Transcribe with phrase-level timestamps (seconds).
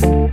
[0.00, 0.25] Bye.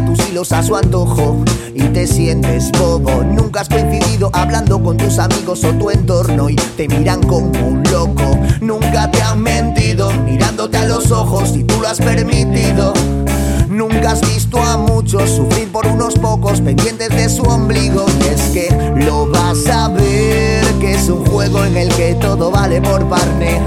[0.00, 1.42] Movía tus hilos a su antojo
[1.74, 3.22] y te sientes bobo.
[3.24, 7.82] Nunca has coincidido hablando con tus amigos o tu entorno y te miran como un
[7.90, 8.38] loco.
[8.60, 12.92] Nunca te han mentido mirándote a los ojos y tú lo has permitido.
[13.68, 18.06] Nunca has visto a muchos sufrir por unos pocos pendientes de su ombligo.
[18.20, 22.50] Y es que lo vas a ver, que es un juego en el que todo
[22.50, 23.60] vale por partner.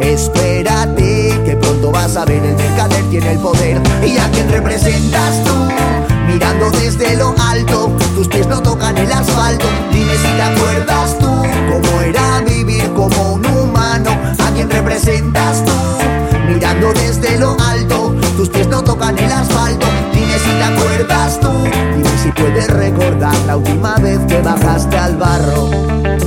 [0.00, 3.80] Espérate, que pronto vas a ver el mercader tiene el poder.
[4.06, 5.65] ¿Y a quién representas tú?
[6.72, 9.66] Desde lo alto, tus pies no tocan el asfalto.
[9.92, 14.10] Dime si te acuerdas tú, cómo era vivir como un humano.
[14.38, 15.72] ¿A quién representas tú?
[16.48, 19.86] Mirando desde lo alto, tus pies no tocan el asfalto.
[20.12, 21.50] Dime si te acuerdas tú,
[21.94, 26.25] dime si puedes recordar la última vez que bajaste al barro.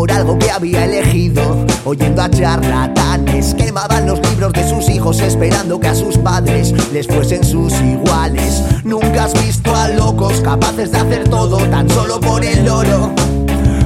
[0.00, 1.42] Por algo que había elegido.
[1.84, 7.06] Oyendo a charlatanes, quemaban los libros de sus hijos esperando que a sus padres les
[7.06, 8.62] fuesen sus iguales.
[8.82, 13.12] Nunca has visto a locos capaces de hacer todo tan solo por el oro.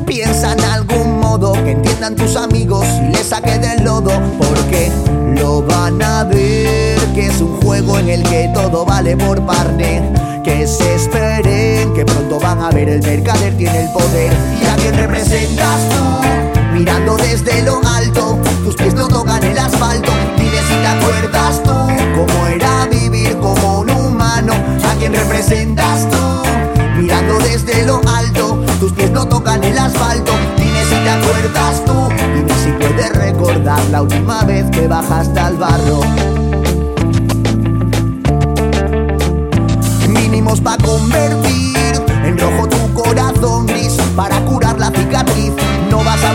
[0.06, 4.92] Piensa en algún modo que entiendan tus amigos y les saque del lodo, porque
[5.34, 10.00] lo van a ver que es un juego en el que todo vale por parte.
[10.44, 11.92] Que se esperen,
[12.64, 14.32] a ver el mercader tiene el poder.
[14.62, 16.72] ¿Y a quién representas tú?
[16.72, 20.10] Mirando desde lo alto, tus pies no tocan el asfalto.
[20.38, 21.74] Dime si te acuerdas tú,
[22.16, 24.54] cómo era vivir como un humano.
[24.88, 26.16] ¿A quién representas tú?
[26.98, 30.32] Mirando desde lo alto, tus pies no tocan el asfalto.
[30.56, 35.56] Dime si te acuerdas tú, dime si puedes recordar la última vez que bajaste al
[35.56, 36.00] barro.
[40.08, 41.83] Mínimos pa' convertir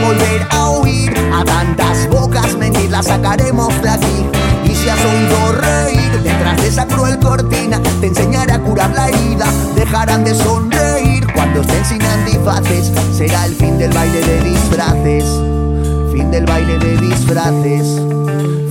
[0.09, 4.25] volver a oír a tantas bocas mentir, las sacaremos de aquí.
[4.65, 9.09] Y si has oído reír detrás de esa cruel cortina, te enseñaré a curar la
[9.09, 9.45] herida.
[9.75, 12.91] Dejarán de sonreír cuando estén sin antifaces.
[13.15, 15.25] Será el fin del baile de disfraces.
[16.11, 18.01] Fin del baile de disfraces.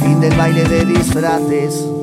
[0.01, 1.98] Fin del baile de disfraces.